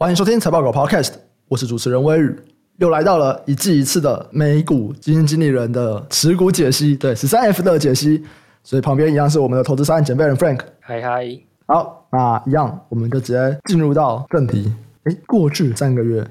[0.00, 1.14] 欢迎收听财报狗 Podcast，
[1.48, 2.32] 我是主持人威宇，
[2.76, 8.22] 又来到了一季一次的美股基金经理人的持股解析，对十三 F 的解析，
[8.62, 14.72] 所以旁边一样是我们的投资三准备人 Frank，嗨嗨，好，那一样我们就直接进入到正题。
[15.02, 16.24] 诶，过去三个月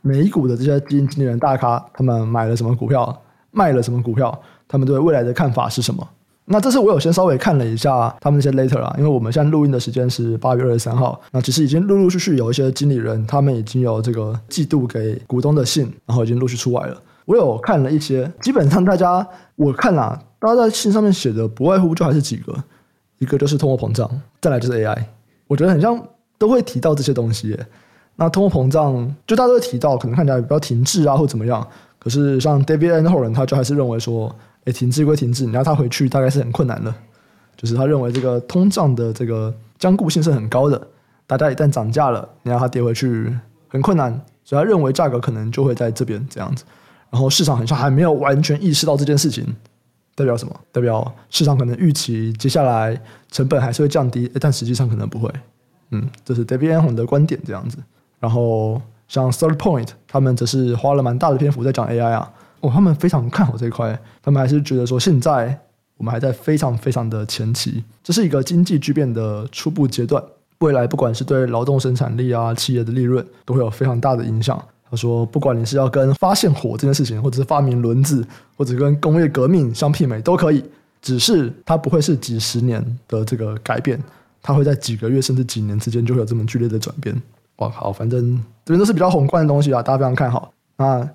[0.00, 4.36] 美股的这些基金经理人大咖，他们买了什么股票，卖了什么股票，
[4.66, 6.04] 他们对未来的看法是什么？
[6.44, 17.00] 那这次我有先稍微看了一下他们那些 letter 啊，因为我们现在录音的时间是八月二十三号，那其实已经陆陆续续有一些经理人，他们已经有这个季度给股东的信，然后已经陆续出来了。
[17.26, 22.52] 我有看了一些，基本上大家我看啦，大家在信上面写的不外乎就还是几个，
[23.18, 24.98] 一个就是通货膨胀，再来就是 AI，
[25.46, 25.98] 我觉得很像
[26.38, 27.56] 都会提到这些东西。
[28.16, 31.64] 那通货膨胀就大家都会提到，可能看起来比较停滞啊或怎么样，
[32.00, 34.34] 可是像 David Einhorn 他就还是认为说。
[34.64, 36.94] 诶，停滞归停滞，你要他回去大概是很困难的。
[37.56, 40.88] 就是他认为这个通胀的这个僵固性是很高的，
[41.26, 43.36] 大家一旦涨价了，你要他跌回去
[43.68, 44.20] 很困难。
[44.44, 46.64] 所以他认为价格可能就会在这边这样子。
[47.10, 49.46] 然后市场好像还没有完全意识到这件事情，
[50.14, 50.60] 代表什么？
[50.72, 55.30] 代表市场可能预期接下来成本还是会降低，但实际上可能不会。
[55.90, 57.78] 嗯，这是 David Anhon 的观点这样子。
[58.18, 62.32] 然后像 Third Point，他们则是花了蛮大的篇幅在讲 AI 啊。
[62.62, 65.58] 哦，他们非常看好这一块，他们还是觉得说，现在
[65.96, 70.22] 我们还在非常非常的前期，这是一个经济巨变的初步阶段，
[70.60, 74.56] 未来不管是对劳动生产力啊、企业的利润，都会有非常大的影响。
[74.88, 78.24] 他说，不管你是要跟发现火这件事情，或者是发明轮子，
[78.56, 80.64] 或者跟工业革命相媲美，都可以，
[81.00, 84.00] 只是它不会是几十年的这个改变，
[84.40, 87.20] 它会在几个月甚至几年之间就会有这么剧烈的转变。
[87.56, 91.08] 哇，好，反正这边都是比较宏观的东西啊，大家非常看好那。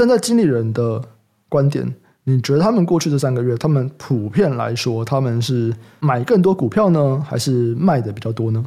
[0.00, 0.98] 站在经理人的
[1.46, 8.64] 观点，你觉得他们过去这三个月，他们普遍来说，他们是买更多股票呢，还是卖的比较多呢？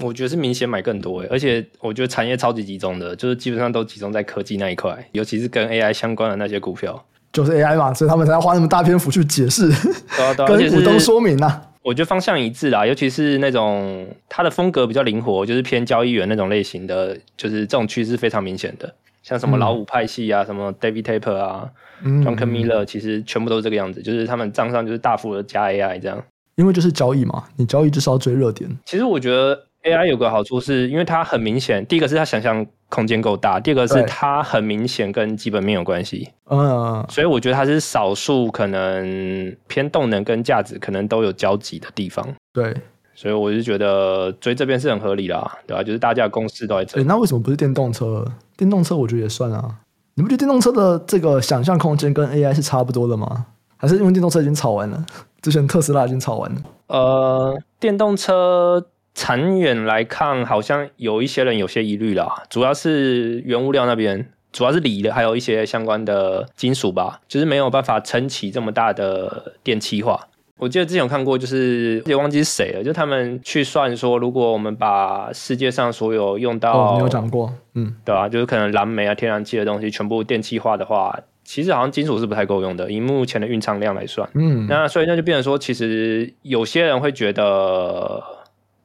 [0.00, 7.00] 我觉得是明显买更多诶，而且我觉得产业超级集中的，就是基本上都集中在科技那一块，尤其是跟 AI 相关的那些股票，
[7.32, 9.68] 就是 AI 嘛，所以他们才要花那么大篇幅去解释，
[10.16, 11.70] 对啊对啊， 跟股东说明啊。
[11.84, 18.92] 我觉得方向一致啦，尤其是那种它的风格比较灵活，就是偏交易员那种类型的，就是这种趋势非常明显的。
[19.24, 21.68] 像什么老五派系啊，嗯、什么 David Tepper 啊
[22.04, 26.22] ，Duncan Miller，其实全部都是这个样子，就是他们账上就是大幅的加 AI 这样。
[26.56, 28.70] 因为就是交易嘛，你交易就是要追热点。
[28.84, 36.28] 其实我觉得 AI 有个好处是，因为它很明显，第一个是它想象空间够大，第二个是它很明显跟基本面有关系。
[36.50, 42.24] 嗯，所以我觉得它是少数可能偏动能跟价值可能都有交集的地方。
[42.52, 42.72] 对。
[43.14, 45.82] 所以我就觉得追这边是很合理啦，对吧？
[45.82, 46.98] 就是大家的共识都在这。
[46.98, 48.24] 欸，那为什么不是电动车？
[48.56, 49.76] 电动车我觉得也算啊。
[50.14, 53.46] 你不觉得电动车的这个想象空间跟 AI 是差不多的吗？
[53.76, 55.04] 还是因为电动车已经炒完了？
[55.42, 56.60] 之前特斯拉已经炒完了。
[56.86, 70.28] 呃，电动车长远来看，好像有一些人有些疑虑啦，主要是原物料那边，主要是锂的，还有一些相关的金属吧，就是没有办法撑起这么大的电气化。
[70.58, 78.28] 我记得之前有看过，就是也忘记是谁了，就他们去算说，如果我们把世界上所有用到，哦，你有讲过，嗯，对吧？
[78.28, 88.22] 就是可能燃煤啊、天然气的东西全部电气化的话，其实好像金属是不太够用的，以目前的蕴藏量来算，嗯，那所以那就变成说，其实有些人会觉得，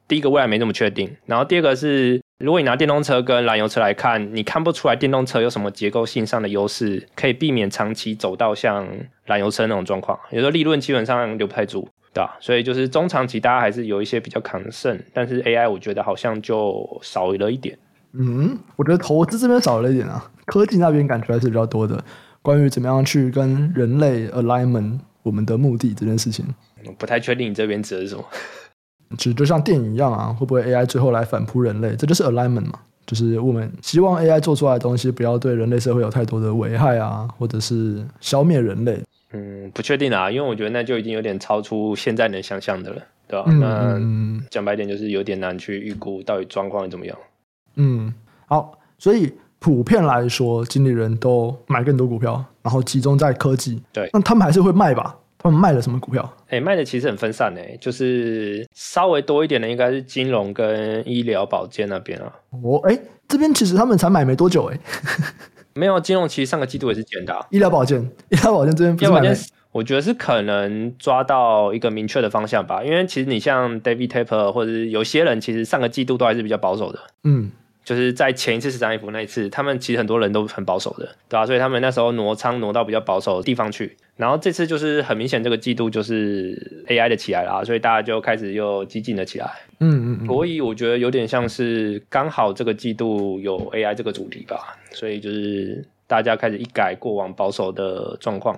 [0.08, 2.20] 第一个未来没那么确定，然后第二个是。
[2.40, 8.88] 如果你拿电动车跟燃油车来看，你看不出来电动车有什么结构性上的优势，可以避免长期走到像
[9.26, 10.18] 燃油车那种状况。
[10.30, 12.38] 有时候利润基本上留不太住，对吧？
[12.40, 17.78] 所以就是中长期大家还是有一些比较抗胜，但是 AI 我觉得好像就少了一点。
[18.14, 22.02] 嗯，我觉得投资这边少了一点啊，科技那边感觉还是比较多的。
[22.40, 26.46] 关于怎么样去跟人类 alignment 我们的目的这件事情，
[26.86, 28.24] 我不太确定你这边指的是什么。
[29.18, 31.94] 其实就像电影一样啊，会不会 AI 最后来反扑人类？
[31.96, 39.02] 这就是 alignment 嘛，就是我们希望 AI 做出来的东西不要对人类社会有太多的危害啊，或者是消灭人类。
[39.32, 43.44] 嗯，不确定啊，因为我觉得那就已经有点超出现在能想象的了，对吧？
[43.48, 47.16] 嗯、那讲白点就是有点难去预估到底状况怎么样。
[47.76, 48.12] 嗯，
[48.46, 53.80] 好，所以普遍来说，经理人都买更多股票，然后集中在科技。
[53.92, 55.16] 对，那他们还是会卖吧？
[55.42, 56.22] 他们卖了什么股票？
[56.46, 62.32] 哎、欸，卖的其实很分散诶，就是稍微多一点的应该是金融跟医疗保健那边啊。
[62.62, 64.78] 哦，哎、欸，这边其实他们才买没多久诶。
[65.74, 67.46] 没有金融，其实上个季度也是减的、啊。
[67.50, 69.34] 医疗保健， 医疗保健这边不是买没，
[69.72, 72.84] 我觉得是可能抓到一个明确的方向吧。
[72.84, 76.98] 因为其实你像 David Tapper，或者是有些人，其实上个季度都还是比较保守的。
[77.24, 77.50] 嗯。
[77.90, 81.46] 就是在前一次十三 F 那一次，他们其实很多人都很保守的，对吧、啊？
[81.46, 83.96] 所以他们那时候挪仓挪到比较保守的地方去。
[84.14, 89.50] 然后这次就是很明显，这个季度就是 AI 的起来了，所以大家就开始又激进了起来。
[89.80, 90.26] 嗯嗯嗯。
[90.28, 98.56] 所以我觉得有点像是刚好这个季度有 AI 这个主题吧，所以就是大家开始一改过往保守的状况。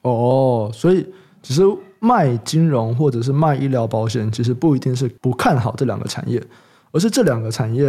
[0.00, 1.06] 哦，所以
[1.40, 1.62] 只是
[2.00, 6.42] 卖金融或者是卖医疗保险，其实不一定是不看好这两个产业。
[6.94, 7.86] 而是这两个产业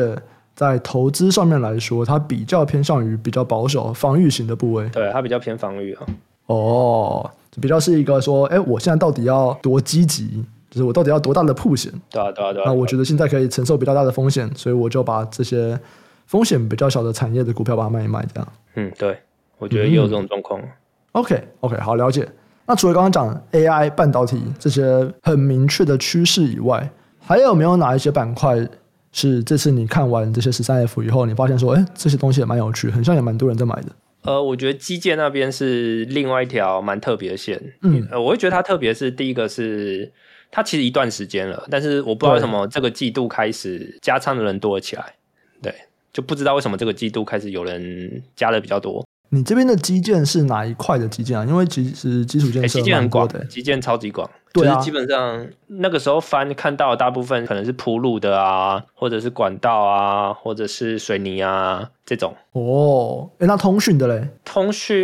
[0.55, 4.87] 在投资上面来说，它比较偏向于比较保守、防御型的部位。
[4.89, 6.05] 对，它比较偏防御啊。
[6.45, 10.43] 哦，比较是一个说，哎，我现在到底要多积极？
[10.69, 11.91] 就是我到底要多大的铺险？
[12.09, 12.65] 对啊，对啊，对啊。
[12.65, 15.79] 那我觉得现在可以承受比较大的风险，所以我就把这些
[16.25, 18.47] 风险比较小的产业的股票把它卖一卖，这样。
[18.75, 19.17] 嗯，对，
[19.57, 20.59] 我觉得也有这种状况。
[20.59, 20.67] 嗯、
[21.13, 22.27] OK，OK，okay, okay, 好，了解。
[22.65, 26.89] 那除了刚刚讲 AI、半导体这些很明确的趋势以外，
[27.19, 28.67] 还有没有哪一些板块？
[29.13, 33.87] 是这次你看完这些十三 F 以后，你发现说，哎，这些东西也蛮有趣，很像也蛮多人在买的。
[34.23, 37.61] 呃，我觉得基建那边是另外一条蛮特别的线。
[37.81, 40.11] 嗯，呃，我会觉得它特别是第一个是
[40.49, 45.13] 它其实一段时间了，但是我不知道为什么这个季度开始加仓的人多了起来。
[45.61, 45.73] 对，
[46.11, 49.05] 就不知道为什么这个季度开始有人加的比较多。
[49.29, 51.45] 你这边的基建是哪一块的基建啊？
[51.45, 54.29] 因为其实基础建基建很广的，基建超级广。
[54.53, 62.35] 对啊，就是基本上那个时候翻看到的大部分可能是铺路的啊，或者是管道啊，或者是水泥啊这种。
[62.51, 64.29] 哦，哎，那通讯的嘞？
[64.45, 64.95] 通讯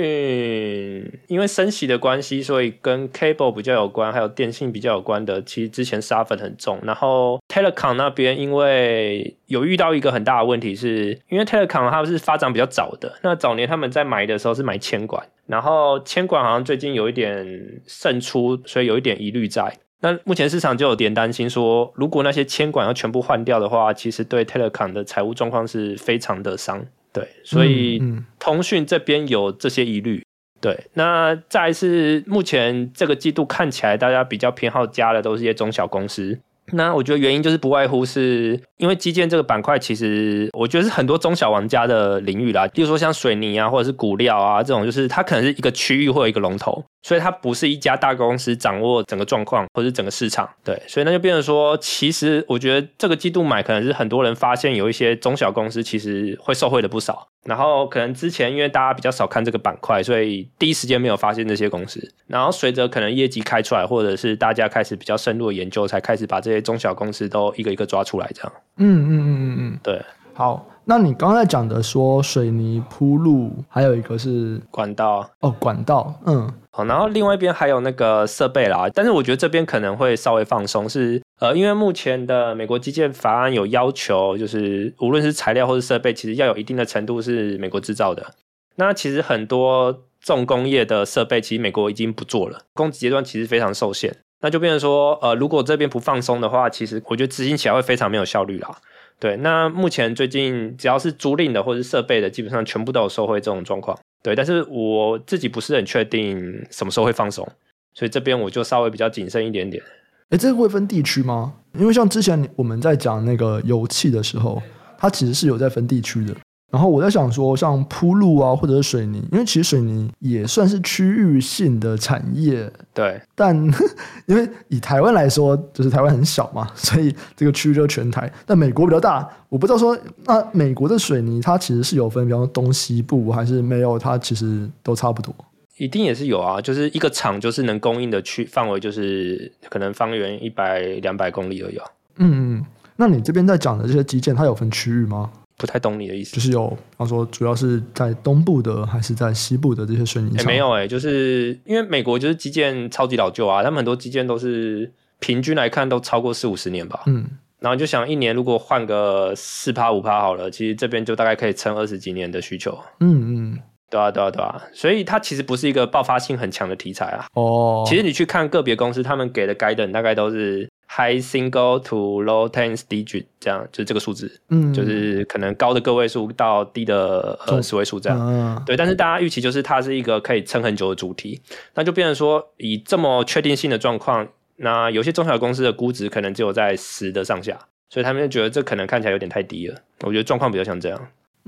[1.28, 6.78] 因为升息的关系，所以跟 cable 比较有关，还有电信比较有关的，其实之前沙粉很重。
[6.84, 15.26] 然后 telecom 那边因为有遇到一个很大的问题是，是因为 telecom 它是发展比较早的，那早年他们在买的时候是买铅管。
[15.48, 19.78] 然后铅管好像最近有一点胜出，所以有一点疑虑在。
[20.02, 26.86] 那目前市场就有点担心说，如果那些铅管要全部换掉的话，其实对 Telecom 的财务状况是非常的伤。
[27.12, 28.02] 对，所以
[28.40, 30.24] 通讯这边有这些疑虑。
[30.62, 36.40] 对，那再来是目前这个季度看起来，大家比较偏好加的都是一些中小公司。
[36.74, 42.68] 那我觉得原因就是不外乎是因为基建这个板块，其实我觉得是很多中小玩家的领域啦。
[42.68, 46.84] 比如说像水泥啊，或者是骨料啊这种，就是它可能是一个区域或者一个龙头。
[47.02, 68.52] 所以它不是一家大公司掌握整个状况或者是整个市场，对，所以那就变成说，其实我觉得这个季度买可能是很多人发现有一些中小公司其实会受惠的不少，然后可能之前因为大家比较少看这个板块，所以第一时间没有发现这些公司，然后随着可能业绩开出来，或者是大家开始比较深入的研究，才开始把这些中小公司都一个一个抓出来，这样。
[68.78, 70.02] 嗯嗯嗯嗯嗯，对，
[70.34, 70.66] 好。
[70.86, 75.30] 那你刚才讲的说水泥铺路，还有一个是管道。
[75.40, 88.36] 哦，管道，嗯，好，然后另外一边还有那个设备啦，但是我觉得这边可能会稍微放松，是呃，因为目前的美国基建法案有要求，就是无论是材料或是设备，其实要有一定的程度是美国制造的。
[88.76, 98.78] 那其实很多重工业的设备，其实美国已经不做了，供给阶段其实非常受限，那就变成说，呃，如果这边不放松的话，其实我觉得执行起来会非常没有效率啦。
[99.18, 103.98] 对，那目前最近只要是租赁的或是设备的，基本上全部都有受惠这种状况。
[104.22, 107.48] 对，但是我自己不是很确定什么时候会放松，
[107.94, 109.82] 所以这边我就稍微比较谨慎一点点。
[110.30, 111.54] 哎，这个会分地区吗？
[111.78, 114.62] 因为像之前我们在讲那个油气的时候，
[114.98, 116.36] 它其实是有在分地区的。
[116.72, 123.20] 然后我在想说，像铺路啊，或者是水泥，因为其实水泥也算是区域性的产业，对。
[123.34, 123.56] 但
[124.28, 128.32] 因为以台湾来说，就是台湾很小嘛，所以这个区域就全台。
[128.46, 133.98] 但美国比较大，我不知道说，那美国的水泥它其实是有分，比方说东西部还是没有？
[133.98, 135.34] 它其实都差不多。
[135.80, 141.86] 一定也是有啊，就是一个厂就是能供应的区范围，就是可能方圆一百两百公里而已啊。
[142.18, 142.66] 嗯嗯，
[142.98, 145.32] 那你这边在讲的这些基建，它有分区域吗？
[145.58, 150.40] 不太懂你的意思，就是有，比方说主要是在东部的还是在西部的这些水泥厂？
[150.40, 157.04] 欸、没有哎、欸，就是因为美国就是基建超级老旧啊，他们很多基建都是平均来看都超过四五十年吧。
[157.08, 157.26] 嗯，
[157.60, 162.80] 然后就想一年如果换个四趴五趴好了，其实这边就大概可以撑二十几年的需求。
[163.02, 163.60] 嗯嗯，
[163.90, 167.26] 对啊对啊对啊，所以它其实不是一个爆发性很强的题材啊。
[167.34, 170.70] 哦，其实你去看个别公司，他们给的 guidance 大概都是。
[170.92, 178.76] High single to low tens digit，这样就是这个数字，嗯，就是可能高的个位数到低的呃十位数这样，嗯，对。
[178.76, 181.40] 但是大家预期就是它是一个可以撑很久的主题，
[181.76, 187.56] 那就变成说以这么确定性的状况，那有些中小公司的估值可能只有在十的上下，
[187.88, 189.76] 所以他们就觉得这可能看起来有点太低了。
[190.02, 191.00] 我觉得状况比较像这样。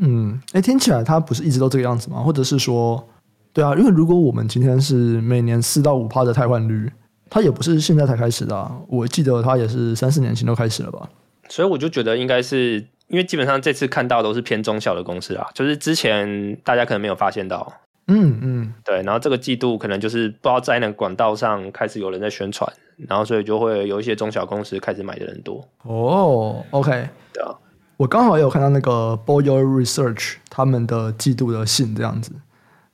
[0.01, 2.21] 嗯，哎，听起来它不是一直都这个样子吗？
[2.21, 3.07] 或者是说，
[3.53, 6.91] 对啊，因为如果我们今天是每年四到五趴的汰换率。
[7.33, 11.09] 它也不是现在才开始的啊，我记得它也是三四年前都开始了吧。
[11.47, 17.71] 所以我就觉得应该是因为基本上这次看到都是偏中小的公司啊，就是之前大家可能没有发现到，
[18.07, 22.69] 嗯嗯，对，然后这个季度可能就是不知道在那个管道上开始有人在宣传，
[23.07, 25.65] 然后所以就会有一些中小公司开始买的人多。
[25.83, 27.55] 哦，OK，对啊，
[28.01, 32.31] 我刚好也有看到那个 Bowyer Research 他们的季度的信这样子，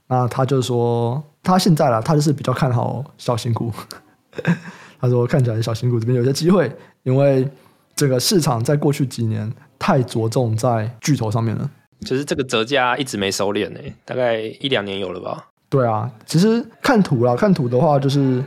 [0.08, 3.72] 那他就说他现在啦，他就是比较看好小型股，
[5.00, 6.70] 他说看起来小型股这边有些机会，
[7.04, 7.50] 因为
[7.96, 9.52] 这个市场在过去几年。
[9.80, 11.70] 太着重在巨头上面了，
[12.02, 15.46] 就是这个折价一直没收敛呢，大概一两年有了吧？
[15.70, 18.44] 对啊，其实看图啦，看图的话就是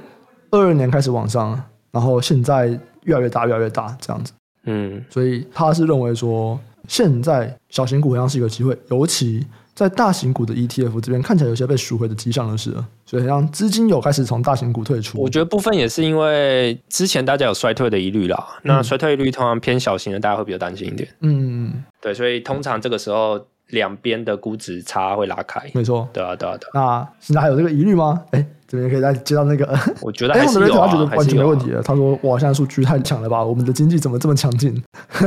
[0.51, 1.59] 二二年开始往上，
[1.93, 2.67] 然后现在
[3.05, 4.33] 越来越大，越来越大这样子。
[4.65, 9.47] 嗯，所以他是认为说，现在小型股好像是一个机会，尤其。
[9.73, 15.19] 在大型股的 ETF 这边看起来有些被赎回的迹象，的是了，所以让资金有开始从大型股退出。
[15.19, 21.09] 我觉得部分也是因为之前大家有衰退的疑虑啦，嗯、那衰退疑虑通常偏小型的，大家会比较担心一点。
[21.21, 25.61] 嗯，对，所以通常这个时候两边的估值差会拉开。
[25.75, 26.73] 没错，对啊，对啊，对啊。
[26.75, 28.23] 那现在还有这个疑虑吗？
[28.31, 31.83] 哎，这边可以再接到那个， 我觉得还是有、啊，他觉得完全没问题了。
[31.83, 33.43] 他说：“哇，现在数据太强了吧？
[33.45, 34.83] 我们的经济怎么这么强劲？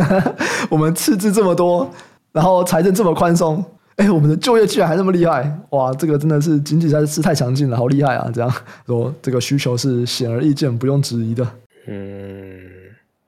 [0.69, 1.89] 我们赤字这么多，
[2.31, 3.63] 然后财政这么宽松。”
[3.97, 5.93] 哎，我们的就业居然还那么厉害，哇！
[5.93, 8.27] 这个真的是经济实在是太强劲了，好厉害啊！
[8.33, 8.51] 这样
[8.87, 11.47] 说，这个需求是显而易见，不用质疑的。
[11.85, 12.59] 嗯，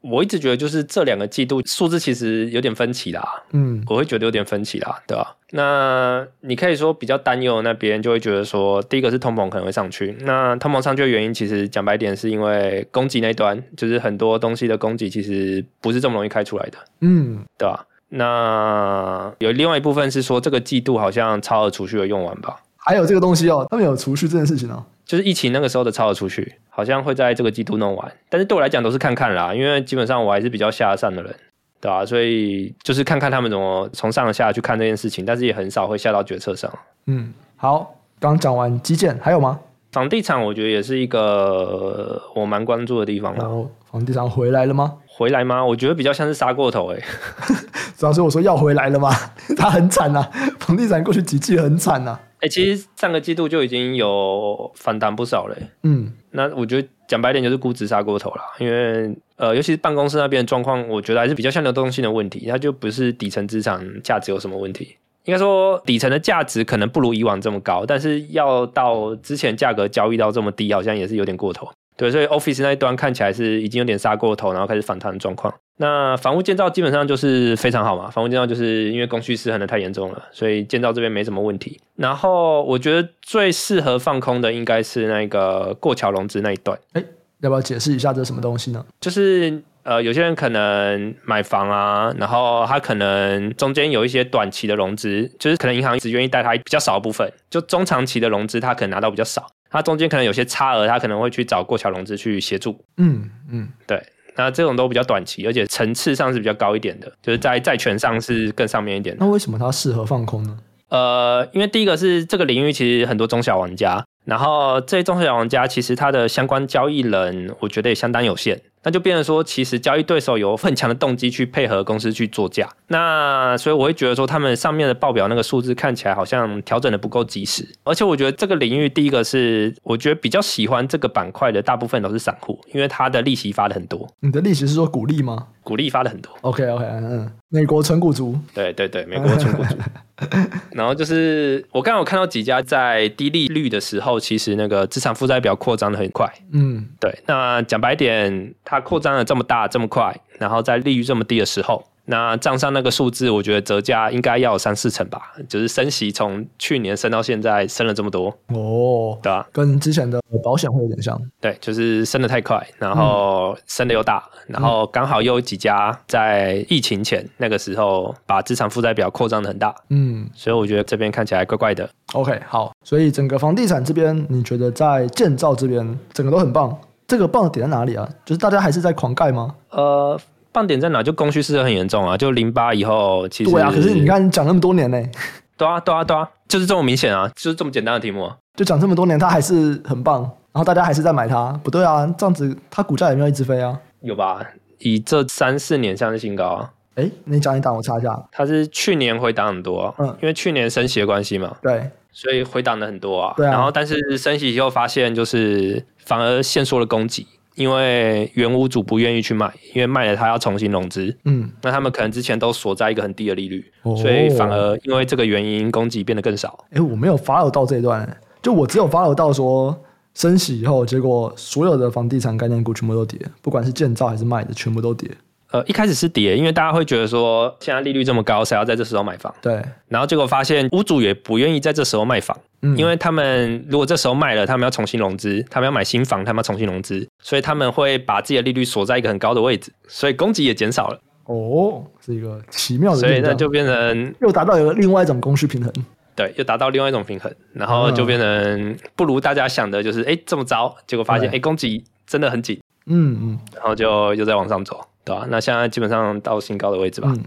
[0.10, 3.44] 我一直觉得就是这两个季度数字其实有点分歧啦。
[3.52, 5.36] 嗯，我会觉得有点分歧啦，对吧？
[5.52, 10.16] 那你可以说比较担忧的那边就会觉得说，第一个是通膨可能会上去。
[10.22, 16.78] 那通膨上去的原因，其实讲白点是因为供给那端，就是很多东西的供给其实不是这么容易开出来的。
[17.02, 17.86] 嗯，对吧？
[18.10, 22.62] 那有另外一部分是说，这个季度好像超额储蓄有用完吧？
[22.78, 28.12] 还有这个东西哦，他们有储蓄这件事情哦，就是疫情那个时候的超额储蓄，好像会在这个季度弄完。
[28.30, 31.36] 但是对我来讲都是看看啦，因为基本上我还是比较下善的人，
[31.80, 32.06] 对吧？
[32.06, 36.72] 所以就是看看他们怎么从上下去看这件事情，但是也很少会下到决策上。
[37.06, 39.60] 嗯，好，刚讲完基建，还有吗？
[39.92, 44.96] 房地产我觉得也是一个我蛮关注的地方然后，房地产回来了吗？
[45.08, 45.64] 回来吗？
[45.64, 47.04] 我觉得比较像是杀过头哎、欸。
[47.96, 49.10] 主要是我说要回来了吗？
[49.56, 52.20] 他很惨呐、啊，房地产过去几季很惨呐、啊。
[52.38, 55.68] 哎、欸，其实上个季度就已经有反弹不少了、欸。
[55.84, 64.98] 嗯，那我觉得讲白点就是估值杀过头了，因为呃，尤其是办公室那边的状况，我觉得还是比较像流动性的问题，它就不是底层资产价值有什么问题。
[65.24, 71.68] 应该说底层的价值可能不如以往这么高，但是要到之前价格交易到这么低，好像也是有点过头。
[71.98, 75.54] 对，所以 Office 那一端看起来是已经有点杀过头，然后开始反弹的状况。
[75.78, 81.80] 那房屋建造基本上就是非常好嘛，房屋建造就是因为供需失衡的太严重了，所以建造这边没什么问题。
[81.96, 86.78] 然后我觉得最适合放空的应该是那个过桥融资那一段。
[86.94, 87.04] 哎，
[87.42, 88.86] 要不要解释一下这是什么东西呢？
[89.02, 99.46] 就是呃，有些人可能买房啊，然后他可能中间有一些短期的融资，就是可能银行只愿意贷他比较少的部分，就中长期的融资他可能拿到比较少。
[99.70, 102.84] 它中间可能有些差额，它可能会去找过桥融资去协助。
[102.98, 104.02] 嗯嗯，对，
[104.36, 109.16] 那这种都比较短期，而且层次上是比较高一点的，就是在债权上是更上面一点。
[109.20, 110.58] 那为什么它适合放空呢？
[110.90, 118.62] 呃，因为第一个是这个领域其实很多中小玩家，然后这些中小玩家其实它的相关交易人，我觉得也相当有限。
[118.86, 122.70] 那就变成说，其实交易对手有很强的动机去配合公司去做价。
[122.88, 127.68] 那所以我会觉得说，他们上面的报表那个数字看起来好像调整的不够及时。
[127.84, 134.08] 而且我觉得这个领域，第一个是我觉得比较喜欢这个板块的大部分都是散户，因为他的利息发的很多。
[134.20, 135.48] 你的利息是说股利吗？
[135.63, 136.32] 股利发的很多。
[136.42, 138.38] OK OK，嗯，美国纯股族。
[138.54, 139.75] 对对对，美国纯股族。
[140.72, 146.32] 然后就是我刚刚有看到几家在低利率的时候，其实那个资产负债表扩张的很快。
[146.54, 147.14] 嗯，对。
[147.28, 151.86] 那讲白点，它扩张的这么大这么快，然后在利率这么低的时候。
[152.06, 171.90] 那账上那个数字，我觉得折价应该要有三四成吧，就是升息从去年升到现在升了这么多哦，对啊，跟之前的保险会有点像，对，就是升得太快，然后升得又大，嗯、然后刚好又有几家在疫情前那个时候把资产负债表扩张的很大，嗯，所以我觉得这边看起来怪怪的。
[172.14, 178.08] OK，好，所以整个房地产这边，你觉得在建造这边整个都很棒，这个棒的点在哪里啊？
[178.24, 179.56] 就是大家还是在狂盖吗？
[179.72, 180.20] 呃。
[180.56, 181.04] 棒点在哪？
[181.04, 182.16] 就供需失衡很严重啊！
[182.16, 183.70] 就零八以后，其实对啊。
[183.70, 184.98] 可是你看，你讲那么多年呢，
[185.58, 188.38] 对啊，对啊，对啊，就是这么明显啊，就是这么简单的题目啊。
[188.56, 190.22] 就讲这么多年，它还是很棒，
[190.54, 192.08] 然后大家还是在买它，不对啊？
[192.18, 193.78] 这样子，它股价也没有一直飞啊？
[194.00, 194.40] 有吧？
[194.80, 196.72] 以这三四年上的新高啊。
[196.96, 198.18] 哎，你讲一档，我查一下。
[198.32, 203.34] 它是去年回档很多啊，嗯，因为去年升息的关系嘛，对，所以回档的很多啊。
[203.36, 203.52] 对啊。
[203.52, 207.28] 然后，但是升息以后发现，就是反而限缩了供给。
[207.56, 211.16] 因为原屋主不愿意去卖，因为卖了他要重新融资。
[211.24, 216.66] 嗯，那他们可能之前都锁在一个很低的利率，哦、所以反而因为这个原因，供给变得更少。
[216.72, 219.76] 哎，我没有 follow 到这一段，就我只有 follow 到说
[220.14, 225.10] 升息以后，结果所有的房地产概念股全部都跌，不管是建造还是卖的，全部都跌。
[225.56, 229.34] 呃，一开始是跌，因为大家会觉得说，现在利率这么高，谁要在这时候买房？
[229.42, 229.64] 对。
[229.88, 241.00] 然后结果发现，屋主也不愿意在这时候卖房，嗯，因为他们如果这时候卖了，他们要重新融资，他们要买新房，他们要重新融资，所以他们会把自己的利率锁在一个很高的位置，所以供给也减少了。
[241.24, 245.72] 哦，是一个奇妙的，所以那就变成又达到一个另外一种供需平衡。
[246.18, 254.86] 对，又达到另外一种平衡，然后就变成不如大家想的，就是哎、嗯、这么糟，结果发现哎供给真的很紧，嗯嗯，然后就又在往上走。
[255.06, 257.14] 对啊，那现在基本上到新高的位置吧。
[257.16, 257.24] 嗯，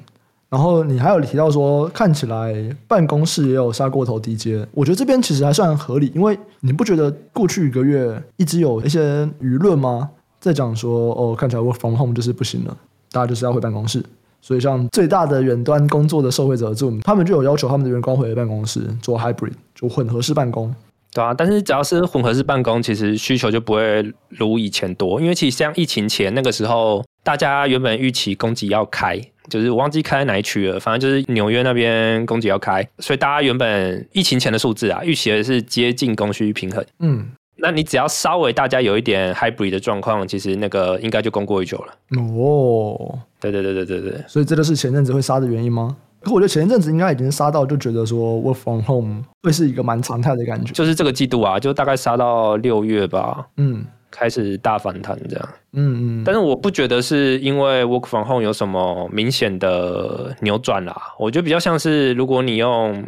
[0.51, 2.55] 然后你还有提到说，看起来
[2.87, 10.11] 办公室也有杀过头低阶，我觉得这边其实还算合理，因为你不觉得过去一个月一直有一些舆论吗？
[10.41, 12.77] 在讲说，哦，看起来 work from home 就是不行了，
[13.13, 14.05] 大家就是要回办公室。
[14.41, 20.75] 所以像最大的远端工作的受惠者 Zoom，他们就有要求他们的员工回办公室做 hybrid，就混合式办公。
[21.13, 36.85] 对啊，但是只要是混合式办公，其实需求就不会如以前多，因为其实像疫情前那个时候，大家原本预期供给要开，就是我忘记开在哪一区了，反正就是纽约那边供给要开，所以大家原本疫情前的数字啊，预期的是接近供需平衡。
[36.99, 41.95] 嗯，那你只要稍微大家有一点 hybrid 的状况，其实那个应该就供过于求了。
[42.21, 45.97] 哦，对对对对对对，所以这就是前阵子会杀的原因吗？
[46.21, 50.73] 可我觉得前一阵子应该已经杀到，就觉得说 work from home 会是一个蛮常态的感觉。
[50.73, 56.25] 就是这个季度啊，就大概杀到六月吧，嗯，开始大反弹这样，嗯嗯。
[56.25, 63.05] 但是我不觉得是因为 work from home 有什么明显的扭转啦，我觉得比较像是如果你用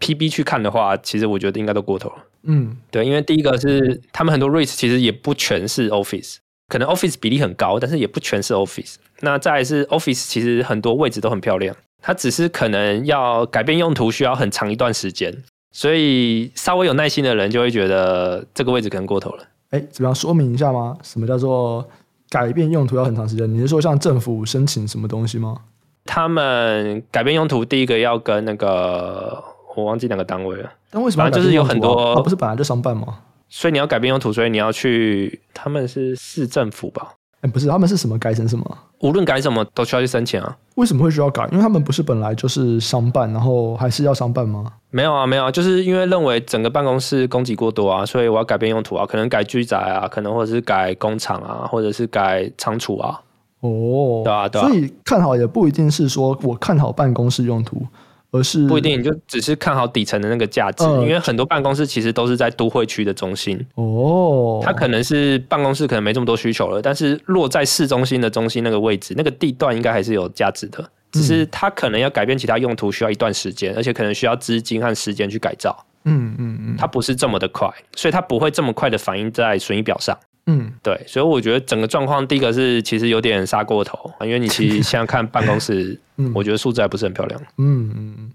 [0.00, 2.16] PB 去看的话，其实我觉得应该都过头了。
[2.44, 6.36] 嗯，对，因为第一个是他们很多 REITs 其实也不全是 office，
[6.68, 8.96] 可能 office 比例很高，但是也不全是 office。
[9.20, 11.74] 那再来是 office 其实很多位置都很漂亮。
[12.02, 15.32] 它只是可能要改变用途，需要很长一段时间，
[15.70, 19.44] 所以稍微有耐心的人就会觉得这个位置可能过头了。
[19.70, 20.98] 哎，怎么样说明一下吗？
[21.02, 21.88] 什么叫做
[22.28, 23.50] 改变用途要很长时间？
[23.50, 25.56] 你是说向政府申请什么东西吗？
[26.04, 29.42] 他们改变用途，第一个要跟那个
[29.76, 30.70] 我忘记哪个单位了。
[30.90, 32.20] 但为什么、啊、就是有很多？
[32.22, 33.20] 不是本来就商办吗？
[33.48, 37.14] 所以你要改变用途，所以你要去，他们是市政府吧？
[37.42, 38.78] 哎，不是，他们是什么改成什么？
[39.00, 40.56] 无论改什么都需要去申请啊。
[40.76, 41.44] 为什么会需要改？
[41.50, 44.64] 因为他们不是本来就是商办，然后还是要商办吗？
[44.90, 53.20] 没有啊，没有啊，就是因为认为整个办公室供给过多啊，所以我要改变用途啊，可能改居宅啊，可能或者是改工厂啊，或者是改仓储啊。
[53.58, 54.68] 哦，对啊，对啊。
[54.68, 57.84] 所以看好也不一定是说我看好办公室用途。
[58.32, 64.60] 而是不一定，你就只是看好底层的那个价值，呃，因为很多办公室其实都是在都会区的中心哦。
[64.64, 70.90] 它可能是办公室可能没这么多需求了，但是落在市中心的中心那个位置，那个地段应该还是有价值的。
[71.12, 75.84] 只是它可能要改变其他用途，需要一段时间，而且可能需要资金和时间去改造。
[76.04, 80.18] 嗯嗯嗯，它不是这么的快，所以它不会这么快的反映在损益表上。
[80.46, 87.40] 嗯，对，所以我觉得整个状况，第一个是其实有点杀过头，因为你其实 现在看办公室，嗯，我觉得数字还不是很漂亮。
[87.58, 88.30] 嗯嗯，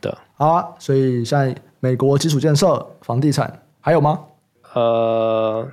[0.00, 0.66] 对，好啊。
[0.80, 4.18] 所以现在美国基础建设、房地产还有吗？
[4.74, 5.68] 呃，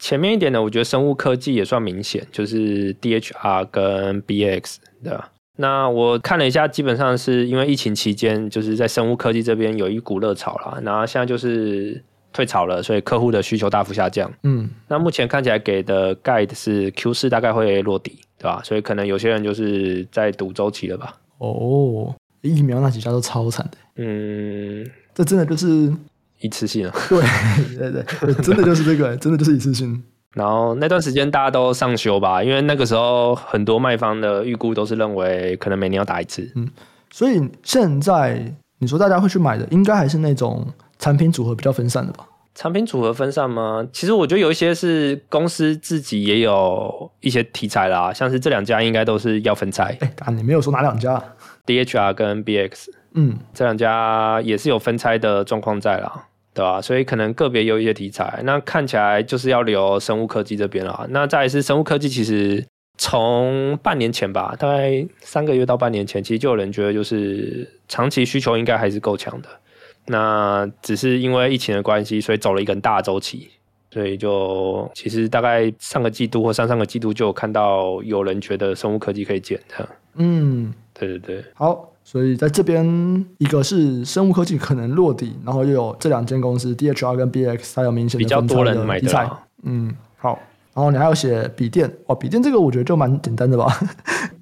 [0.00, 5.30] 前面一点呢，我觉得生物科技也算明显，就是 DHR 跟 BX 对吧？
[5.56, 12.02] 那我看了一下，基本上是因为疫情期间，就是在生物科技这边有一股热潮啦，然后现在就是。
[12.32, 14.30] 退潮了，所以客户的需求大幅下降。
[14.44, 18.60] 嗯，那目前看起来给的 guide 是 Q 四大概会落底，对吧？
[18.64, 21.14] 所以可能有些人就是在赌周期了吧？
[21.38, 23.78] 哦，疫苗那几家都超惨的。
[23.96, 25.92] 嗯，这真的就是
[26.38, 26.94] 一次性了。
[27.08, 27.20] 对
[27.76, 30.02] 对对，对，真的就是这个，真的就是一次性。
[30.34, 36.48] 然后那段时间大家都上修吧，因为那个时候很多卖方的预估都是认为可能每年要打一次。
[36.54, 36.68] 嗯，
[37.10, 40.64] 所以现在你说大家会去买的，应该还是那种。
[41.00, 42.24] 产品组合比较分散的吧？
[42.54, 43.86] 产品组合分散吗？
[43.92, 49.96] 其实我觉得有一些是公司自己也有一些题材啦，像是这两家应该都是要分拆。
[50.00, 51.22] 哎、欸，你没有说哪两家
[51.64, 56.82] ？DHR 跟 BX，嗯，这两家也是有分拆的状况在啦，对吧？
[56.82, 61.06] 所以可能个别有一些题材，那看起来就是要留生物科技这边啦。
[61.10, 62.66] 那再来是生物科技，其实
[62.98, 69.48] 从半年前吧，大概三个月到半年前，其实就有人觉得就是长期需求应该还是够强的。
[70.06, 73.50] 那只是因为疫情的关系，所以走了一个很大的周期，
[73.90, 79.88] 所以就其实大概上个季度或上上个季度就有看到有人觉得生物科技可以减的。
[80.14, 81.44] 嗯，对对对。
[81.54, 89.36] 好，所以在这边一个是生物科技可能落地，然后又有这两间公司 DHR 跟 BX 它有明显的比较多人买的。
[89.62, 90.38] 嗯，好。
[90.72, 93.66] 然后你还要写笔电，哦，笔电这个我觉得就蛮简单的吧，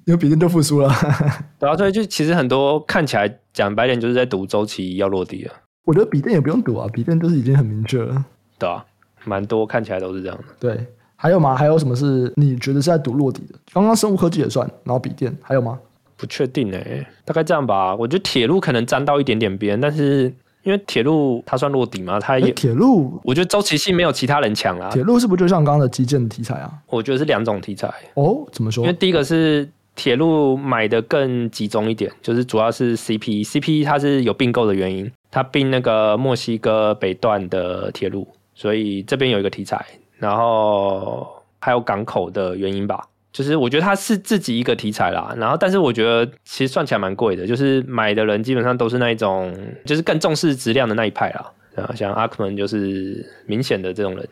[0.09, 0.91] 因为笔电都复苏了。
[1.59, 5.53] 对啊，所以就其实很多看起来讲白点就是在赌周期要落地了。
[5.85, 8.25] 我觉得笔电也不用赌啊，笔电就是已经很明确了。
[8.57, 8.83] 对啊，
[9.23, 10.43] 蛮多看起来都是这样的。
[10.59, 10.83] 对，
[11.15, 11.55] 还有吗？
[11.55, 13.59] 还有什么是你觉得是在赌落地的？
[13.71, 15.77] 刚刚生物科技也算，然后笔电还有吗？
[16.17, 17.95] 不确定诶、欸，大概这样吧。
[17.95, 20.33] 我觉得铁路可能沾到一点点边，但是。
[20.61, 24.89] 因为铁路它算落底嘛，它也铁路，我觉得周期性没有其他人强啊。
[24.91, 26.69] 铁路是不是就像刚刚的基建题材啊？
[26.87, 28.45] 我觉得是两种题材哦。
[28.51, 28.83] 怎么说？
[28.83, 39.85] 因为第一个是铁路买的更集中一点，就是主要是 CP，CP 它是有并购的原因，它并那个墨西哥北段的铁路，所以这边有一个题材，
[40.17, 41.27] 然后
[41.59, 43.05] 还有港口的原因吧。
[43.31, 51.51] 就是我觉得它是自己一个题材啦，然后但是我觉得其实算起来蛮贵的，就是买的人基本上都是那一种，就是更重视质量的那一派啦。
[51.75, 54.27] 啊，像阿克曼就是明显的这种人，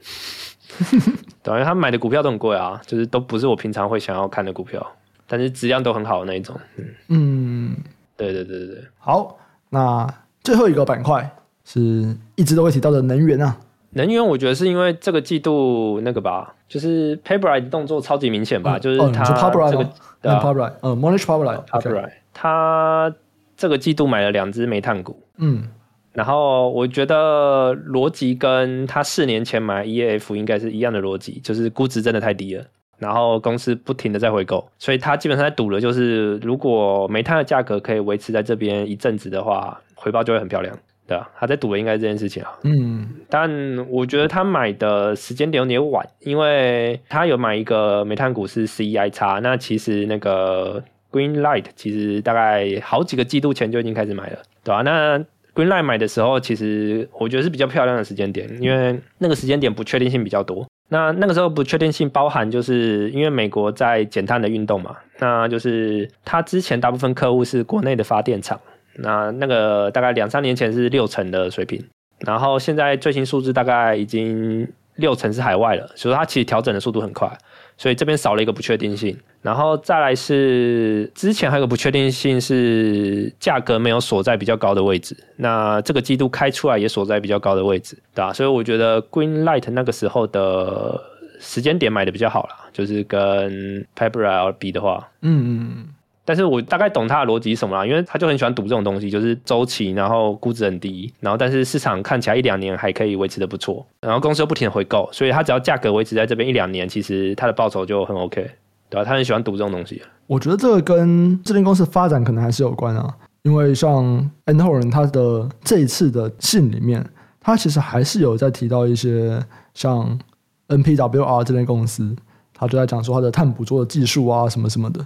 [1.43, 4.86] 等于，他买的股票都很贵啊，就是都不是我平常会想要看的股票，
[5.27, 6.55] 但是质量都很好的那一种。
[6.77, 7.77] 嗯，嗯。
[8.15, 8.83] 对对对对对。
[8.97, 9.37] 好，
[9.69, 10.07] 那
[10.43, 11.29] 最后一个板块
[11.63, 13.57] 是一直都会提到的能源啊。
[13.91, 19.85] 能源我觉得是因为这个季度那个吧，就是的动作超级明显吧，嗯、就是他这个
[20.21, 23.11] Pepperide 呃 Monash Pepperide 它
[23.55, 25.69] 这个季度买了两只煤炭股，嗯，
[26.11, 32.65] 然后我觉得逻辑跟他四年前买 EAF 应该是一样的逻辑，就是估值真的太低了，
[32.97, 40.75] 然后公司不停的在回购，所以他基本上在赌的就是如果煤炭的价格可以维持在这边一阵子的话，回报就会很漂亮。
[41.07, 42.51] 对啊，他在赌的应该是这件事情啊。
[42.63, 43.49] 嗯，但
[43.89, 54.81] 我觉得他买的时间点有点晚，因为他有买一个煤炭股是 CEI 叉那其实那个 Greenlight 其实大概好几个季度前就已经开始买了，对吧、啊？
[54.81, 55.25] 那
[55.58, 60.63] Greenlight 买的时候，其实我觉得是比较漂亮的时间点，因为那个时间点不确定性比较多。
[60.89, 68.60] 那那个时候不确定性包含就是因为美国在减碳的运动嘛，那就是它之前大部分客户是国内的发电厂。
[69.00, 71.84] 那那个大概两三年前是六成的水平，
[72.20, 77.28] 然后现在最新数字大概已经六成是海外了，所以它其实调整的速度很快，
[77.77, 79.17] 所以这边少了一个不确定性。
[79.41, 88.33] 然后再来是之前还有个不确定性是价格没有锁在比较高的位置，那这个季度开出来也锁在比较高的位置，对吧？
[88.33, 91.01] 所以我觉得 Greenlight 那个时候的
[91.39, 95.87] 时间点买的比较好啦，就是跟 p e p e r a 比的话，嗯嗯。
[96.27, 108.51] 但是我大概懂他的逻辑是什么啦，因为他就很喜欢赌这种东西，就是周期，然后估值很低，然后但是市场看起来一两年还可以维持的不错，然后公司又不停的回购，所以他只要价格维持在这边一两年，其实他的报酬就很 OK，
[108.89, 109.05] 对吧？
[109.05, 110.01] 他很喜欢赌这种东西。
[110.25, 117.09] 我觉得这个跟这间公司发展可能还是有关啊，因为像 Andholt 他的这一次的信里面，
[117.39, 119.41] 他其实还是有在提到一些
[119.73, 120.19] 像
[120.67, 122.13] NPWR 这间公司，
[122.53, 124.99] 他就在讲说他的碳捕捉的技术啊什么什么的。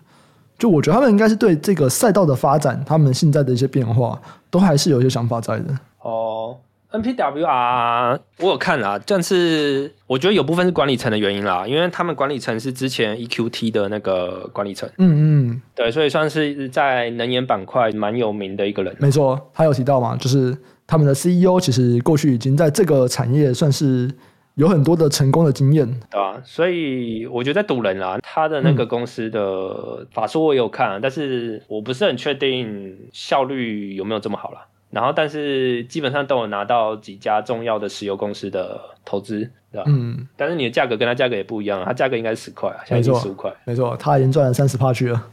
[0.61, 4.21] 就我觉得他们应该是对这个赛道的发展，他们现在的一些变化，
[4.51, 5.75] 都还是有一些想法在的。
[6.03, 6.55] 哦
[6.91, 14.87] ，NPWR 我有看啦，但是我觉得有部分是管理层的原因啦，因为他们管理层是之前 EQT 的那个管理层。
[14.99, 18.95] 嗯嗯，对，所以算是在能源板块蛮有名的一个人。
[18.99, 24.11] 没错，他有提到嘛，就是他们的 CEO 其实过去已经在这个产业算是。
[24.55, 26.41] 有很多的成功的经验，对吧、啊？
[26.43, 34.65] 所以我觉得在赌人啦，他的那个公司的法术我也有看，但是我不是很确定效率有没有这么好啦。
[34.89, 39.85] 然后，但是基本上都有拿到几家重要的石油公司的投资，对吧？
[39.87, 40.27] 嗯。
[40.35, 43.49] 但是你的价格跟他价格也不一样，他价格应该是十块啊，现在已经十五块。
[43.63, 45.27] 没错，他已经赚了三十趴去了，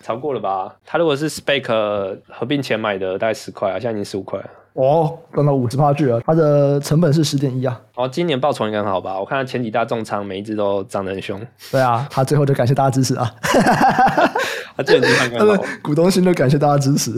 [0.00, 0.76] 超过了吧？
[0.86, 1.66] 他如果是 Spec
[2.28, 4.48] 合并前买的，大概十块啊，现在已经十五块了。
[4.74, 7.78] 哦，赚到五十趴去了，它的成本是十点一啊。
[7.94, 9.18] 哦，今年报酬应该很好吧？
[9.20, 11.40] 我看它前几大重仓每一只都涨得很凶。
[11.70, 13.30] 对啊，他最后就感谢大家支持啊。
[14.76, 15.62] 他最近看看好。
[15.82, 17.14] 股东心都感谢大家支持。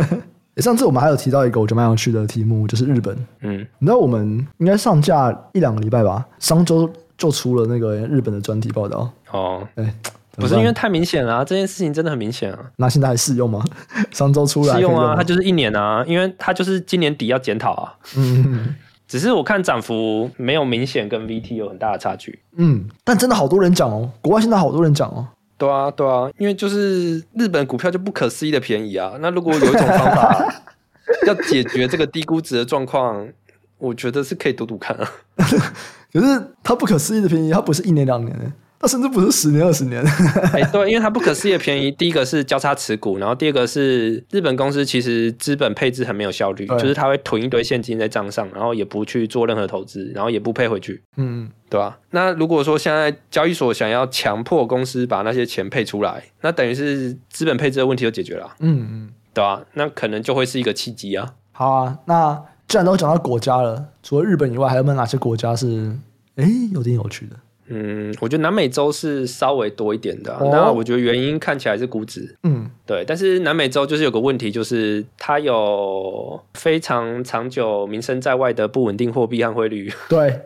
[0.60, 3.16] 上次我们还有提到一个我觉得蛮有趣的题目，就是日本。
[3.40, 6.26] 嗯，你知道我们应该上架一两个礼拜吧？
[6.38, 9.10] 上周就出了那个日本的专题报道。
[9.30, 9.94] 哦，哎。
[10.36, 12.58] 不是因为太明显了啊，这件事情真的很明显啊。
[12.76, 13.62] 那现在还适用吗？
[14.12, 17.92] 上周出来适用啊，它就是一年啊，因为它就是今年底要检讨啊。
[18.16, 18.74] 嗯，
[19.06, 22.38] 只是我看涨幅没有明显跟 VT 有很大的差距。
[22.56, 25.26] 嗯，但真的好多人讲哦，国外现在好多人讲哦。
[25.58, 29.12] 对啊，对啊，因为就是日本股票就不可思议的便宜啊。
[29.20, 30.62] 那如果有一种方法
[31.26, 33.28] 要解决这个低估值的状况，
[33.76, 35.10] 我觉得是可以赌赌看啊。
[36.12, 40.02] 可是它不可思议的便宜，它不是一年两年它甚至不是十年二十年。
[40.54, 41.90] 哎、欸，对，因为它不可思议的便宜。
[41.90, 51.02] 第一个是交叉持股，然后第二个是日本公司其实资本配置很没有效率，就是它会囤一堆现金在账上，然后也不去做任何投资，然后也不配回去。
[51.18, 51.98] 嗯，对吧？
[52.12, 58.50] 那如果说现在交易所想要强迫公司把那些钱配出来，那等于是资本配置的问题就解决了。
[58.60, 59.62] 嗯嗯，对吧？
[59.74, 61.34] 那可能就会是一个契机啊。
[61.52, 65.94] 好啊，那既然都讲到国家了，除了日本以外，还有没有哪些国家是
[66.36, 67.36] 哎有点有趣的？
[67.72, 70.38] 嗯，我觉得南美洲是稍微多一点的，啊。
[70.40, 73.04] 哦、那我觉得原因看起来是估值，嗯，对。
[73.06, 79.90] 但是南美洲就是有个问题，就是它有非常长久名声在外的不稳定货币和汇率。
[80.10, 80.40] 对，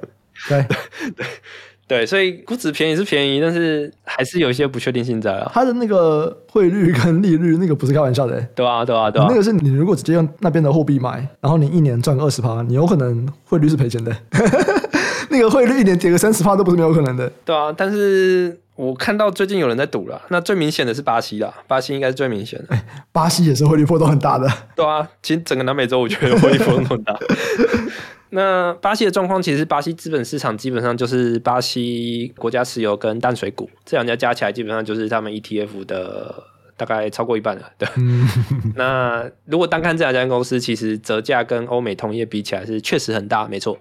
[0.49, 0.67] 对，
[1.17, 1.27] 对，
[1.89, 2.07] 对。
[2.07, 5.51] 所以估值便宜是便宜，但是还是有一些不确定性在啊。
[5.55, 8.39] 它的那个汇率跟利率，那个不是开玩笑的。
[8.55, 9.27] 对啊，对啊，对啊。
[9.29, 14.15] 那个是你如果直接用那边的货币买，然后你一年赚个二十趴，你有可能汇率是赔钱的。
[15.35, 17.31] 那个汇率一年跌个三十趴都不是没有可能的。
[17.45, 22.77] 对啊，但是我看到最近有人在赌了，那最明显的是巴西啦，巴西应该是最明显的。
[22.77, 24.49] 欸，巴西也是汇率波动很大的。
[24.77, 27.19] 对啊，其实整个南美洲我觉得汇率波动很大。
[28.31, 36.43] 那巴西的状况，其实巴西资本市场基本上就是巴西国家石油跟淡水股这两家加起来，基本上就是他们 ETF 的
[36.77, 37.63] 大概超过一半了。
[37.79, 37.89] 对，
[38.75, 43.79] 那如果单看这两家公司，其实折价跟欧美同业比起来是确实很大，没错。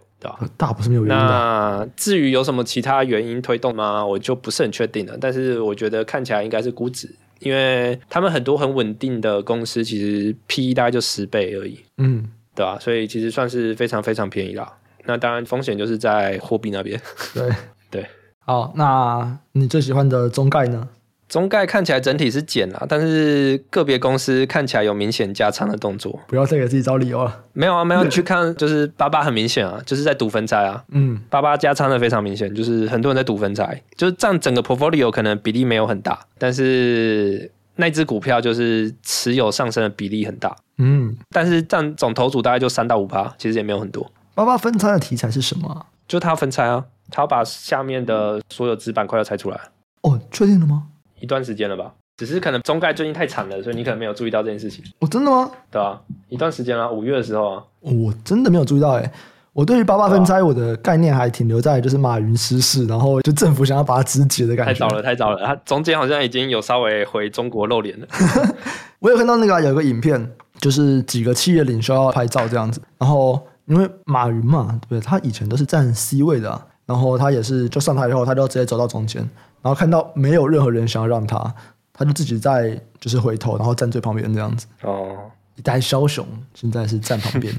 [0.57, 1.29] 大不是没有原因的。
[1.31, 4.05] 那至于有什么其他原因推动吗？
[4.05, 5.17] 我就不是很确定了。
[5.19, 7.09] 但是我觉得看起来应该是估值，
[7.39, 11.79] 因为他们很多很稳定的公司，其实 PE 大概就十倍而已。
[11.97, 12.77] 嗯，对吧？
[12.79, 14.71] 所以其实算是非常非常便宜啦。
[15.05, 16.99] 那当然风险就是在货币那边。
[17.33, 17.49] 对
[17.91, 18.05] 对。
[18.45, 20.87] 好，那你最喜欢的中概呢？
[21.33, 26.19] 中概看起来整体是减了，但是个别公司看起来有明显加仓的动作。
[26.27, 27.43] 不要再给自己找理由了。
[27.53, 30.83] 没有啊，没有，你去 看，就是八八很明显啊，就是在赌分拆啊。
[30.89, 40.55] 嗯，八八加仓的非常明显，就是很多人在赌分拆，就是占整个 portfolio 可能比例没有很大，但是那只股票就是持有上升的比例很大。
[40.77, 44.07] 嗯，但是占总投组大概就三到五趴，其实也没有很多。
[44.35, 45.87] 八八分拆的题材是什么？
[46.07, 49.59] 就他分拆啊，他要把下面的所有子板块要拆出来。
[50.01, 50.89] 哦，确定了吗？
[51.23, 54.83] 一段时间了吧，只是可能中概最近太惨了，所以你可能没有注意到这件事情。
[54.99, 55.49] 哦，真的吗？
[55.71, 57.63] 对啊，一段时间了，五月的时候啊。
[57.79, 59.11] 我真的没有注意到哎，
[59.53, 64.73] 我对于八八分拆我的概念还停留在就是马云失势，然后就政府想要把它肢解的感觉。
[64.73, 68.05] 太早了，太早了，他中间好像已经有稍微回中国露脸了。
[68.99, 74.99] 我有看到那个、啊、有个影片，就是几个企业领袖要拍照这样子，然后因为马云嘛，对不对？
[74.99, 79.21] 他以前都是站 C 位的、啊，然后他也是就上台以后，他就直接走到中间。
[79.61, 81.55] 然后看到没有任何人想要让他，
[81.93, 84.67] 他就自己在就是回头，然后站最旁边这样子。
[84.81, 85.17] 哦，
[85.55, 87.53] 一代枭雄现在是站旁边。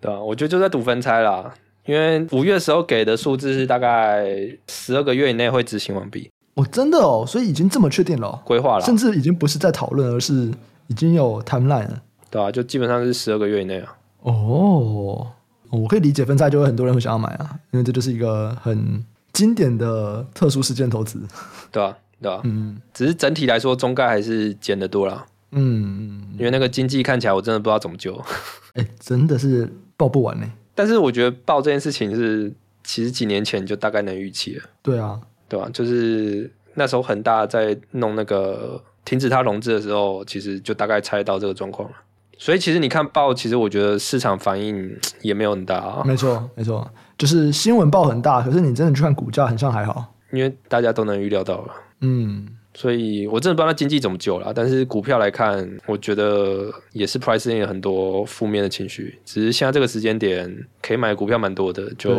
[0.00, 1.52] 对啊，我觉得就在赌分拆啦，
[1.86, 4.24] 因为五月的时候给的数字是大概
[4.68, 6.30] 十二个月以内会执行完毕。
[6.54, 10.52] 哦，真的哦，所以已经这么确定了、哦，规划了，甚至已经不是在讨论，而是
[10.86, 12.02] 已经有 timeline 了。
[12.30, 13.96] 对啊，就基本上是十二个月以内啊。
[14.20, 15.26] 哦，
[15.72, 19.04] 我可以理解分拆，就会很多人会想要买啊，因为这就是一个很。
[19.32, 21.18] 经典的特殊事件投资，
[21.70, 28.14] 对啊，对啊，嗯，只是整体来说，中概还是减得多啦，嗯，因为那个经济看起来，我真的不知道怎么救，
[28.76, 30.46] 哎、欸，真的是报不完呢。
[30.74, 32.52] 但是我觉得报这件事情是，
[32.84, 41.96] 其实几年前就大概能预期了，对啊，对啊，就是那时候恒大在弄那个停止它融资的时候，其实就大概猜到这个状况了。
[42.42, 46.02] 所以其实你看报，其实我觉得市场反应 也没有很大啊。
[46.04, 46.84] 没错，没错，
[47.16, 51.72] 就是新闻报很大，可是你真的去看股价，很像还好，因为大家都能预料到了。
[52.00, 54.52] 嗯，所以我真的不知道那经济怎么救了。
[54.52, 59.20] 但是股票来看，我觉得也是 pricing 有很多负面的情绪。
[59.24, 60.52] 只是现在这个时间点
[60.82, 62.12] 可以买股票蛮多的，就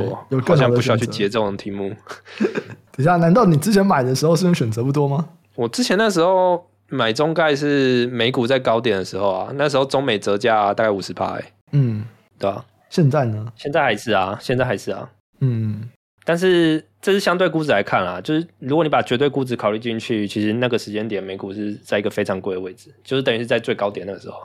[0.45, 1.91] 好像不需要去接这种题目。
[2.39, 5.27] 等一下，难道你之前买的时候是选择不多吗？
[5.55, 6.69] 我之前那时候。
[6.93, 11.39] 买中概是美股在高点的时候啊，那时候中美折价、啊、大概五十趴，
[11.71, 12.05] 嗯，
[12.37, 13.51] 对啊，现在呢？
[13.55, 15.89] 现在还是啊，现在还是啊，嗯，
[16.23, 24.39] 但是这是相对估值来看啊，就是如果你把绝对估值考虑进去，其实那个时间点美股是在一个非常贵的位置，就是等于是在最高点那个时候。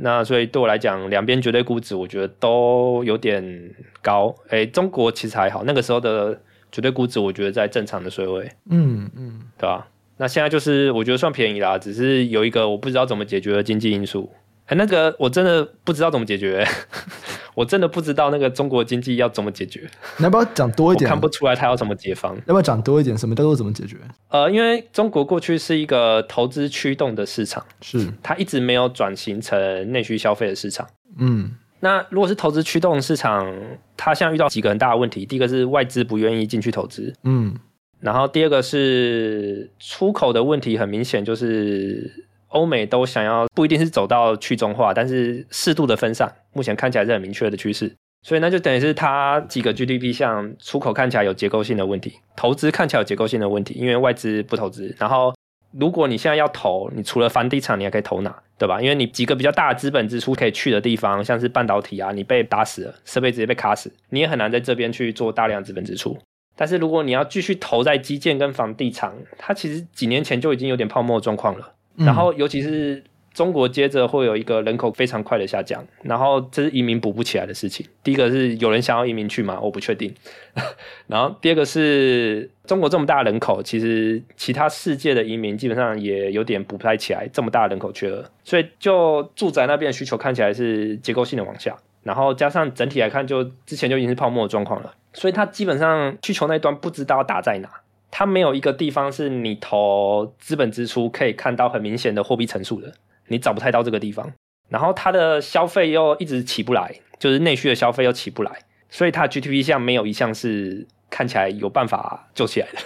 [0.00, 4.32] 那所以对我来讲，两边绝对估值我觉得都有点高。
[4.48, 6.38] 哎、欸，中国其实还好，那个时候的
[6.70, 9.88] 绝对估值我觉得在正常的水位，嗯嗯，对吧？
[10.18, 14.30] 那现在就是我觉得算便宜啦，只是有一个我不知道怎么解决的经济因素。
[14.66, 16.62] 哎，那个我真的不知道怎么解决，
[17.54, 19.88] 我真的不知道那个中国经济要怎么解决。
[20.18, 21.08] 你要不要讲多一点？
[21.08, 22.36] 看不出来他要怎么解方。
[22.44, 23.16] 要不要讲多一点？
[23.16, 23.96] 什么叫做怎么解决？
[24.28, 30.86] 呃，因为中国过去是一个投资驱动的市场，是它一直没有转型成内需消费的市场。
[31.16, 33.50] 嗯，那如果是投资驱动的市场，
[33.96, 35.24] 它现在遇到几个很大的问题。
[35.24, 37.14] 第一个是外资不愿意进去投资。
[37.24, 37.54] 嗯。
[38.00, 42.10] 然后第二个是出口的问题，很明显就是
[42.48, 47.92] 欧美都想要不一定是走到去中化，但是适度的分散，目前看起来是很明确的趋势。
[48.22, 54.94] 所以那就等于是它几个 GDP 项出口看起来有结构性的问题，投资看起来有结构性的问题，因为外资不投资。
[54.98, 55.34] 然后
[55.72, 58.42] 如果你现在要投，你除了房地产，你还可以投哪？
[58.58, 58.82] 对吧？
[58.82, 66.18] 因为你几个比较大的资本支出可以去的地方，像是半导体啊，你被打死了，设备直接被卡死，你也很难在这边去做大量资本支出。
[66.60, 71.72] 但是如果你要继续投在基建跟房地产，它其实几年前就已经有点泡沫状况了。
[71.94, 73.00] 然后尤其是
[73.32, 77.86] 中国接着会有一个人口非常快的下降，然后这是移民补不起来的事情。
[78.02, 79.60] 第一个是有人想要移民去吗？
[79.60, 80.12] 我不确定。
[81.06, 91.76] 然后第二个是中国这么大人口，其实其他世界的移民基本上也有点补不太起来这么大人口缺额，所以就住宅那边的需求看起来是结构性的往下。
[92.08, 94.94] 然后加上整体来看，就之前就已经是泡沫的状况了。
[95.12, 97.68] 所以它基本上需求那一端不知道打在哪，
[98.10, 102.90] 它没有一个地方是你投资本支出可以看到很明显的货币乘数的，
[103.26, 104.32] 你找不太到这个地方。
[104.70, 112.78] 然后它的消费又一直起不来，就是内需的消费又起不来，所以它 GTP 项没有一项是看起来有办法救起来的。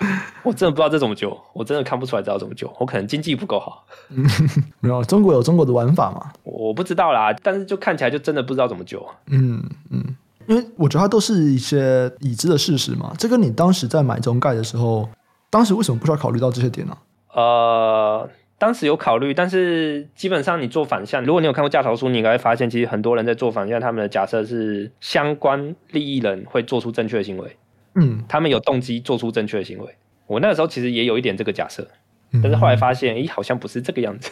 [0.44, 3.84] 我真的不知道这怎么救，我真的看不出来知道怎么救，我可能经济不够好。
[4.80, 6.32] 没有，中国有中国的玩法嘛？
[6.44, 9.04] 我不知道啦，但是就看起来就真的不知道怎么救。
[9.26, 10.16] 嗯嗯。
[10.46, 15.06] 因为我觉得它都是一些已知的事实嘛，这跟你当时在买中概的时候，
[15.50, 16.96] 当时为什么不需要考虑到这些点呢？
[17.34, 18.26] 呃，
[18.58, 27.58] 当时有考虑，但是基本上你做反向，如果你有看过价投书，你应该会发现，其实很多人在做反向，他们的假设是相关利益人会做出正确的行为，
[28.00, 29.96] 嗯，他们有动机做出正确的行为。
[30.26, 31.86] 我那个时候其实也有一点这个假设，
[32.42, 34.30] 但是后来发现，咦，好像不是这个样子。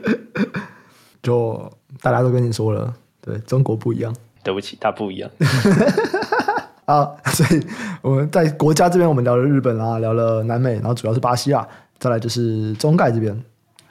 [1.22, 4.14] 就大家都跟你说了，对，中国不一样。
[4.42, 5.30] 对不起，它不一样。
[6.86, 7.60] 啊， 所以
[8.02, 13.38] 我们在国家这边，我们聊了日本啊，聊了南美，然后主要是巴西啊，再来就是中概这边。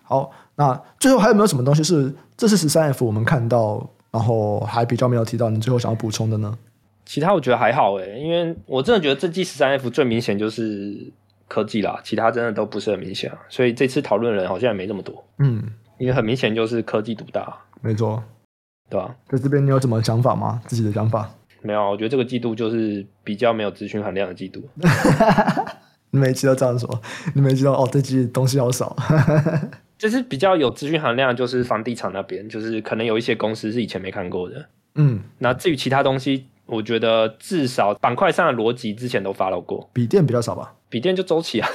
[0.04, 6.58] 好，那最后还有没有什么东西是这是十三 F 我们看到，然后还比较没有提到，你最后想要补充的呢？
[7.10, 11.12] 其他我觉得还好诶，因为我真的觉得这季十三 F 最明显就是
[11.48, 13.39] 科技啦，其他真的都不是很明显啊。
[13.50, 15.26] 所以这次讨论人好像也没这么多。
[15.39, 15.63] 嗯，
[15.98, 17.52] 因为很明显就是科技独大。
[17.82, 18.24] 没错。
[18.91, 20.62] 对啊，在这边你有什么想法吗？
[20.67, 21.28] 自己的想法？
[21.63, 24.62] 没有，我觉得这个季度就是比较没有资讯含量的季度。
[26.12, 27.02] 你每期都这样说，
[27.34, 28.95] 你每期都哦，这季东西好少。
[29.98, 34.69] 就是比较有资讯含量，就是房地产那边，就是可能有一些公司是以前没看过的。
[34.95, 39.89] 嗯，那至于其他东西，我觉得至少板块上的逻辑之前都 follow 过。
[39.93, 40.73] 笔电比较少吧？
[40.89, 41.69] 笔电就周期啊。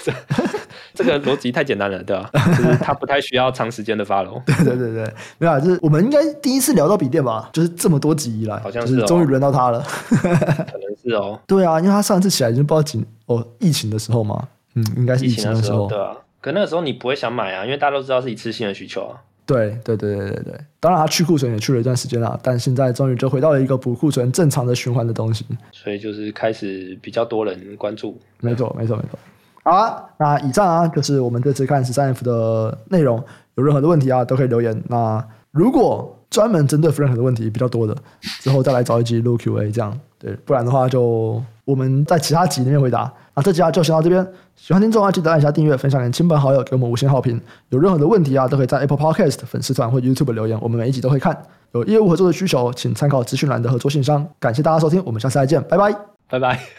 [0.93, 2.31] 这个逻辑太简单了，对吧？
[2.57, 4.43] 就是它不太需要长时间的 follow。
[4.45, 7.51] 对对对对，没有啊，就是我们应该第一次聊到笔电吧？
[7.53, 9.81] 就是这么多集以来，好像是，是终于轮到它了。
[10.09, 11.39] 可能是哦。
[11.47, 15.67] 对啊，因为它上次起来已经不知道几哦，疫情的时候嘛，嗯，应该是疫情的时候。
[15.67, 19.19] 时候对啊，可那个时候你不会想买啊，因为大家都知道是一次性的需求啊。
[19.47, 25.45] 对对对对对对，当然它去库存也去了一段时间了，但现在终于就回到了一个补库存正常的循环的东西。
[25.73, 28.19] 所以就是开始比较多人关注。
[28.41, 29.19] 没错，没错，没错。
[29.63, 33.23] 好啊，那以上啊就是我们这次看十三 F 的内容。
[33.57, 34.83] 有任何的问题啊，都可以留言。
[34.89, 37.97] 那如果专门针对 Frank 的问题比较多的，
[38.41, 39.97] 之后再来找一集录 Q&A 这样。
[40.25, 43.13] 对，不然的话就我们在其他集里面回答。
[43.35, 44.27] 那这集啊就先到这边。
[44.57, 47.39] 喜欢听众啊，记得按下订阅，分享给亲朋好友，给我们五星好评。
[47.69, 51.37] 有任何的问题啊，都可以在 Apple Podcast 粉丝团或 YouTube 留言，我们每一集都会看。
[51.73, 54.27] 有业务合作的需求，请参考资讯栏的合作信箱。
[54.41, 55.95] 感谢大家收听，我们下次再见，拜拜，
[56.31, 56.75] 拜拜。